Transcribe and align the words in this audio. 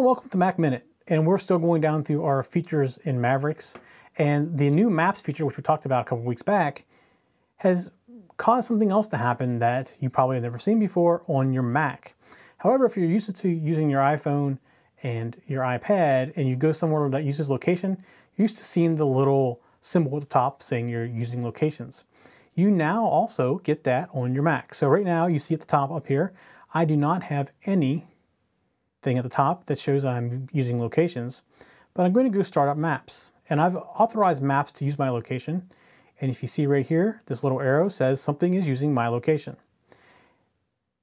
And 0.00 0.06
welcome 0.06 0.30
to 0.30 0.38
Mac 0.38 0.58
Minute. 0.58 0.86
And 1.08 1.26
we're 1.26 1.36
still 1.36 1.58
going 1.58 1.82
down 1.82 2.04
through 2.04 2.24
our 2.24 2.42
features 2.42 2.98
in 3.04 3.20
Mavericks. 3.20 3.74
And 4.16 4.56
the 4.56 4.70
new 4.70 4.88
Maps 4.88 5.20
feature, 5.20 5.44
which 5.44 5.58
we 5.58 5.62
talked 5.62 5.84
about 5.84 6.06
a 6.06 6.08
couple 6.08 6.24
weeks 6.24 6.40
back, 6.40 6.86
has 7.56 7.90
caused 8.38 8.66
something 8.66 8.90
else 8.90 9.08
to 9.08 9.18
happen 9.18 9.58
that 9.58 9.94
you 10.00 10.08
probably 10.08 10.36
have 10.36 10.42
never 10.42 10.58
seen 10.58 10.78
before 10.78 11.22
on 11.26 11.52
your 11.52 11.62
Mac. 11.62 12.14
However, 12.56 12.86
if 12.86 12.96
you're 12.96 13.04
used 13.04 13.36
to 13.36 13.48
using 13.50 13.90
your 13.90 14.00
iPhone 14.00 14.58
and 15.02 15.38
your 15.46 15.64
iPad 15.64 16.32
and 16.34 16.48
you 16.48 16.56
go 16.56 16.72
somewhere 16.72 17.10
that 17.10 17.24
uses 17.24 17.50
location, 17.50 18.02
you're 18.38 18.44
used 18.44 18.56
to 18.56 18.64
seeing 18.64 18.94
the 18.94 19.04
little 19.04 19.60
symbol 19.82 20.16
at 20.16 20.22
the 20.22 20.28
top 20.28 20.62
saying 20.62 20.88
you're 20.88 21.04
using 21.04 21.44
locations. 21.44 22.04
You 22.54 22.70
now 22.70 23.04
also 23.04 23.58
get 23.58 23.84
that 23.84 24.08
on 24.14 24.32
your 24.32 24.44
Mac. 24.44 24.72
So 24.72 24.88
right 24.88 25.04
now 25.04 25.26
you 25.26 25.38
see 25.38 25.52
at 25.52 25.60
the 25.60 25.66
top 25.66 25.90
up 25.90 26.06
here, 26.06 26.32
I 26.72 26.86
do 26.86 26.96
not 26.96 27.24
have 27.24 27.52
any 27.66 28.06
thing 29.02 29.18
at 29.18 29.24
the 29.24 29.30
top 29.30 29.66
that 29.66 29.78
shows 29.78 30.04
I'm 30.04 30.48
using 30.52 30.78
locations, 30.78 31.42
but 31.94 32.04
I'm 32.04 32.12
going 32.12 32.30
to 32.30 32.36
go 32.36 32.42
start 32.42 32.68
up 32.68 32.76
maps. 32.76 33.30
And 33.48 33.60
I've 33.60 33.76
authorized 33.76 34.42
maps 34.42 34.70
to 34.72 34.84
use 34.84 34.98
my 34.98 35.08
location. 35.08 35.68
And 36.20 36.30
if 36.30 36.42
you 36.42 36.48
see 36.48 36.66
right 36.66 36.86
here, 36.86 37.22
this 37.26 37.42
little 37.42 37.60
arrow 37.60 37.88
says 37.88 38.20
something 38.20 38.54
is 38.54 38.66
using 38.66 38.94
my 38.94 39.08
location. 39.08 39.56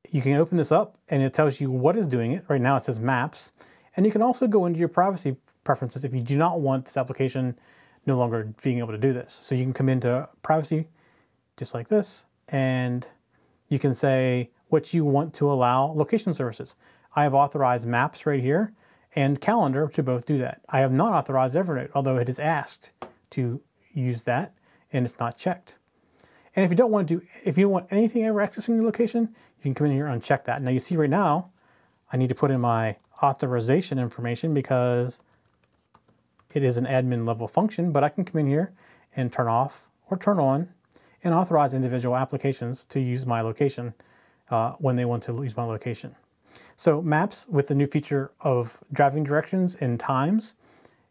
You 0.10 0.22
can 0.22 0.34
open 0.34 0.58
this 0.58 0.72
up 0.72 0.98
and 1.10 1.22
it 1.22 1.34
tells 1.34 1.60
you 1.60 1.70
what 1.70 1.98
is 1.98 2.08
doing 2.08 2.32
it. 2.32 2.46
Right 2.48 2.62
now 2.62 2.78
it 2.78 2.84
says 2.84 3.00
maps. 3.00 3.52
And 3.96 4.06
you 4.06 4.12
can 4.12 4.22
also 4.22 4.48
go 4.48 4.66
into 4.66 4.80
your 4.80 4.88
privacy 4.88 5.36
preferences 5.64 6.06
if 6.06 6.14
you 6.14 6.22
do 6.22 6.38
not 6.38 6.62
want 6.62 6.86
this 6.86 6.96
application 6.96 7.58
no 8.06 8.18
longer 8.18 8.54
being 8.64 8.78
able 8.80 8.94
to 8.94 8.98
do 8.98 9.12
this. 9.12 9.40
So 9.44 9.54
you 9.54 9.64
can 9.64 9.74
come 9.74 9.90
into 9.90 10.28
privacy 10.42 10.88
just 11.58 11.74
like 11.74 11.88
this, 11.88 12.26
and 12.50 13.06
you 13.68 13.80
can 13.80 13.94
say 13.94 14.50
what 14.70 14.94
you 14.94 15.04
want 15.04 15.34
to 15.34 15.52
allow 15.52 15.88
location 15.88 16.34
services. 16.34 16.76
I 17.18 17.24
have 17.24 17.34
authorized 17.34 17.88
Maps 17.88 18.28
right 18.28 18.44
here 18.44 18.74
and 19.16 19.42
Calendar 19.42 19.90
to 19.96 20.04
both 20.04 20.28
do 20.28 20.38
that. 20.38 20.62
I 20.70 20.82
have 20.82 20.94
not 20.94 21.14
authorized 21.14 21.56
Evernote, 21.56 21.90
although 21.96 22.18
it 22.18 22.30
is 22.30 22.38
asked 22.38 22.92
to 23.32 23.60
use 23.92 24.22
that 24.24 24.54
and 24.94 25.04
it's 25.04 25.18
not 25.20 25.36
checked. 25.36 25.78
And 26.56 26.64
if 26.64 26.70
you 26.70 26.78
don't 26.78 26.92
want 26.92 27.08
to 27.08 27.16
do, 27.16 27.26
if 27.44 27.58
you 27.58 27.70
want 27.70 27.88
anything 27.90 28.24
ever 28.24 28.40
accessing 28.40 28.76
your 28.76 28.84
location, 28.84 29.34
you 29.58 29.64
can 29.64 29.74
come 29.74 29.88
in 29.88 29.94
here 29.94 30.06
and 30.06 30.22
uncheck 30.22 30.44
that. 30.44 30.62
Now 30.62 30.70
you 30.70 30.78
see 30.78 30.96
right 30.96 31.10
now, 31.10 31.50
I 32.14 32.18
need 32.18 32.30
to 32.30 32.36
put 32.36 32.52
in 32.52 32.62
my 32.62 32.98
authorization 33.24 33.98
information 33.98 34.54
because 34.54 35.20
it 36.54 36.64
is 36.64 36.78
an 36.78 36.86
admin 36.86 37.26
level 37.26 37.48
function, 37.48 37.92
but 37.92 38.04
I 38.04 38.10
can 38.10 38.26
come 38.26 38.42
in 38.42 38.48
here 38.48 38.74
and 39.16 39.34
turn 39.34 39.48
off 39.48 39.88
or 40.12 40.18
turn 40.18 40.38
on 40.38 40.70
and 41.24 41.34
authorize 41.34 41.74
individual 41.74 42.16
applications 42.16 42.86
to 42.86 43.00
use 43.00 43.26
my 43.26 43.42
location 43.42 43.96
uh, 44.52 44.74
when 44.74 44.96
they 44.96 45.06
want 45.06 45.24
to 45.24 45.34
use 45.42 45.58
my 45.58 45.64
location. 45.66 46.16
So 46.76 47.02
Maps, 47.02 47.48
with 47.48 47.68
the 47.68 47.76
new 47.76 47.88
feature 47.88 48.32
of 48.42 48.78
driving 48.94 49.24
directions 49.24 49.76
and 49.76 50.00
times, 50.00 50.54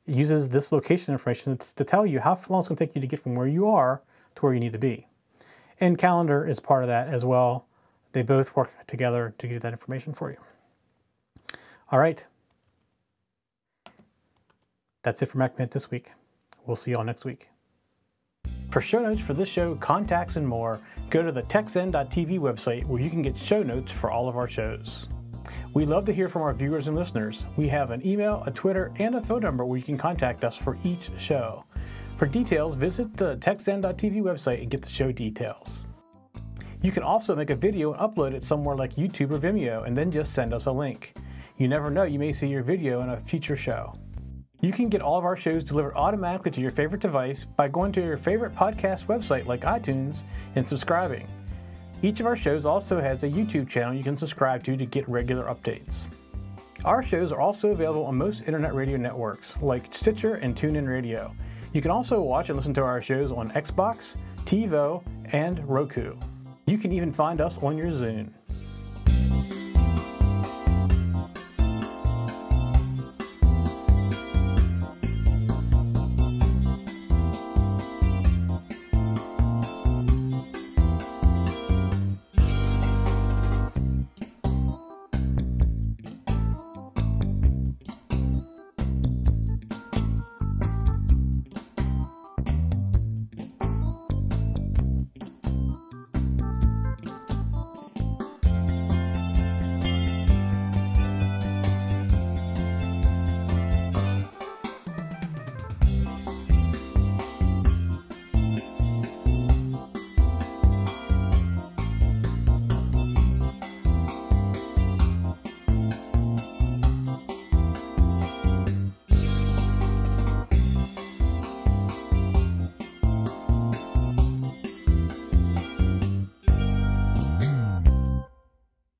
uses 0.06 0.48
this 0.48 0.70
location 0.70 1.12
information 1.12 1.58
to 1.58 1.84
tell 1.84 2.06
you 2.06 2.20
how 2.20 2.38
long 2.48 2.60
it's 2.60 2.68
going 2.68 2.76
to 2.76 2.86
take 2.86 2.94
you 2.94 3.00
to 3.00 3.06
get 3.06 3.20
from 3.20 3.34
where 3.34 3.48
you 3.48 3.68
are 3.68 4.02
to 4.36 4.42
where 4.42 4.54
you 4.54 4.60
need 4.60 4.72
to 4.72 4.78
be. 4.78 5.06
And 5.80 5.98
Calendar 5.98 6.46
is 6.46 6.60
part 6.60 6.82
of 6.82 6.88
that 6.88 7.08
as 7.08 7.24
well. 7.24 7.66
They 8.12 8.22
both 8.22 8.54
work 8.56 8.72
together 8.86 9.34
to 9.38 9.46
get 9.48 9.62
that 9.62 9.72
information 9.72 10.14
for 10.14 10.30
you. 10.30 10.38
All 11.90 11.98
right. 11.98 12.24
That's 15.02 15.22
it 15.22 15.26
for 15.26 15.38
Mac 15.38 15.58
Minute 15.58 15.70
this 15.70 15.90
week. 15.90 16.12
We'll 16.64 16.76
see 16.76 16.92
you 16.92 16.96
all 16.98 17.04
next 17.04 17.24
week. 17.24 17.48
For 18.70 18.80
show 18.80 19.00
notes 19.00 19.22
for 19.22 19.34
this 19.34 19.48
show, 19.48 19.74
contacts, 19.76 20.36
and 20.36 20.46
more, 20.46 20.80
go 21.10 21.22
to 21.22 21.30
the 21.30 21.42
techzen.tv 21.42 22.38
website 22.40 22.84
where 22.84 23.00
you 23.00 23.08
can 23.08 23.22
get 23.22 23.36
show 23.36 23.62
notes 23.62 23.92
for 23.92 24.10
all 24.10 24.28
of 24.28 24.36
our 24.36 24.48
shows. 24.48 25.06
We 25.76 25.84
love 25.84 26.06
to 26.06 26.14
hear 26.14 26.30
from 26.30 26.40
our 26.40 26.54
viewers 26.54 26.86
and 26.86 26.96
listeners. 26.96 27.44
We 27.58 27.68
have 27.68 27.90
an 27.90 28.00
email, 28.06 28.42
a 28.46 28.50
Twitter, 28.50 28.92
and 28.98 29.14
a 29.14 29.20
phone 29.20 29.42
number 29.42 29.62
where 29.62 29.76
you 29.76 29.84
can 29.84 29.98
contact 29.98 30.42
us 30.42 30.56
for 30.56 30.78
each 30.82 31.10
show. 31.18 31.66
For 32.16 32.24
details, 32.24 32.74
visit 32.74 33.14
the 33.14 33.36
techzen.tv 33.36 34.22
website 34.22 34.62
and 34.62 34.70
get 34.70 34.80
the 34.80 34.88
show 34.88 35.12
details. 35.12 35.86
You 36.80 36.90
can 36.92 37.02
also 37.02 37.36
make 37.36 37.50
a 37.50 37.54
video 37.54 37.92
and 37.92 38.00
upload 38.00 38.32
it 38.32 38.42
somewhere 38.42 38.74
like 38.74 38.96
YouTube 38.96 39.32
or 39.32 39.38
Vimeo 39.38 39.86
and 39.86 39.94
then 39.94 40.10
just 40.10 40.32
send 40.32 40.54
us 40.54 40.64
a 40.64 40.72
link. 40.72 41.12
You 41.58 41.68
never 41.68 41.90
know, 41.90 42.04
you 42.04 42.18
may 42.18 42.32
see 42.32 42.48
your 42.48 42.62
video 42.62 43.02
in 43.02 43.10
a 43.10 43.20
future 43.20 43.54
show. 43.54 43.92
You 44.62 44.72
can 44.72 44.88
get 44.88 45.02
all 45.02 45.18
of 45.18 45.26
our 45.26 45.36
shows 45.36 45.62
delivered 45.62 45.94
automatically 45.94 46.52
to 46.52 46.60
your 46.62 46.70
favorite 46.70 47.02
device 47.02 47.44
by 47.44 47.68
going 47.68 47.92
to 47.92 48.02
your 48.02 48.16
favorite 48.16 48.54
podcast 48.54 49.08
website 49.08 49.44
like 49.44 49.60
iTunes 49.60 50.22
and 50.54 50.66
subscribing. 50.66 51.28
Each 52.02 52.20
of 52.20 52.26
our 52.26 52.36
shows 52.36 52.66
also 52.66 53.00
has 53.00 53.22
a 53.22 53.28
YouTube 53.28 53.68
channel 53.68 53.94
you 53.94 54.04
can 54.04 54.16
subscribe 54.16 54.62
to 54.64 54.76
to 54.76 54.84
get 54.84 55.08
regular 55.08 55.44
updates. 55.44 56.08
Our 56.84 57.02
shows 57.02 57.32
are 57.32 57.40
also 57.40 57.70
available 57.70 58.04
on 58.04 58.16
most 58.16 58.42
internet 58.42 58.74
radio 58.74 58.98
networks 58.98 59.54
like 59.62 59.92
Stitcher 59.94 60.34
and 60.34 60.54
TuneIn 60.54 60.86
Radio. 60.86 61.34
You 61.72 61.80
can 61.80 61.90
also 61.90 62.20
watch 62.20 62.48
and 62.48 62.56
listen 62.56 62.74
to 62.74 62.82
our 62.82 63.00
shows 63.00 63.32
on 63.32 63.50
Xbox, 63.52 64.16
TiVo, 64.44 65.02
and 65.32 65.66
Roku. 65.66 66.16
You 66.66 66.78
can 66.78 66.92
even 66.92 67.12
find 67.12 67.40
us 67.40 67.58
on 67.58 67.78
your 67.78 67.88
Zune. 67.88 68.30